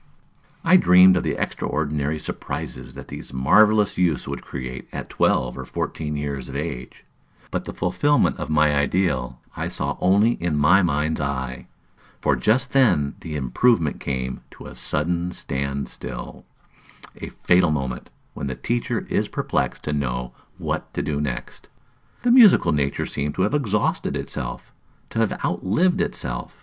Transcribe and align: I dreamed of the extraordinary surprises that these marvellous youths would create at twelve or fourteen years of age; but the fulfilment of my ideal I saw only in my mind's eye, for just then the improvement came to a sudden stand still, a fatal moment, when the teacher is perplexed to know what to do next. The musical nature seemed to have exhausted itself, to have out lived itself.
I 0.63 0.77
dreamed 0.77 1.15
of 1.17 1.21
the 1.21 1.37
extraordinary 1.39 2.17
surprises 2.17 2.95
that 2.95 3.09
these 3.09 3.31
marvellous 3.31 3.99
youths 3.99 4.27
would 4.27 4.41
create 4.41 4.87
at 4.91 5.11
twelve 5.11 5.55
or 5.59 5.63
fourteen 5.63 6.15
years 6.15 6.49
of 6.49 6.55
age; 6.55 7.05
but 7.51 7.65
the 7.65 7.71
fulfilment 7.75 8.39
of 8.39 8.49
my 8.49 8.73
ideal 8.73 9.39
I 9.55 9.67
saw 9.67 9.97
only 10.01 10.41
in 10.41 10.57
my 10.57 10.81
mind's 10.81 11.21
eye, 11.21 11.67
for 12.19 12.35
just 12.35 12.71
then 12.71 13.13
the 13.19 13.35
improvement 13.35 13.99
came 13.99 14.41
to 14.57 14.65
a 14.65 14.73
sudden 14.73 15.33
stand 15.33 15.87
still, 15.87 16.45
a 17.17 17.29
fatal 17.29 17.69
moment, 17.69 18.09
when 18.33 18.47
the 18.47 18.55
teacher 18.55 19.05
is 19.07 19.27
perplexed 19.27 19.83
to 19.83 19.93
know 19.93 20.33
what 20.57 20.91
to 20.95 21.03
do 21.03 21.21
next. 21.21 21.69
The 22.23 22.31
musical 22.31 22.71
nature 22.71 23.05
seemed 23.05 23.35
to 23.35 23.43
have 23.43 23.53
exhausted 23.53 24.17
itself, 24.17 24.73
to 25.11 25.19
have 25.19 25.39
out 25.43 25.63
lived 25.63 26.01
itself. 26.01 26.59